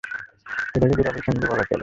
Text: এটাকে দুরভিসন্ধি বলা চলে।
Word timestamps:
এটাকে 0.75 0.95
দুরভিসন্ধি 0.99 1.45
বলা 1.47 1.63
চলে। 1.63 1.79